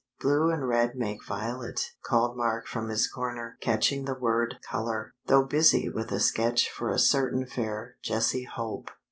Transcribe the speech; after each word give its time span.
"Blue 0.19 0.49
and 0.49 0.67
red 0.67 0.95
make 0.95 1.23
violet," 1.23 1.91
called 2.03 2.35
Mark 2.35 2.65
from 2.65 2.89
his 2.89 3.07
corner, 3.07 3.59
catching 3.61 4.05
the 4.05 4.15
word 4.17 4.55
"color," 4.67 5.13
though 5.27 5.43
busy 5.43 5.89
with 5.89 6.11
a 6.11 6.19
sketch 6.19 6.71
for 6.71 6.89
a 6.89 6.97
certain 6.97 7.45
fair 7.45 7.97
Jessie 8.03 8.47
Hope. 8.51 8.89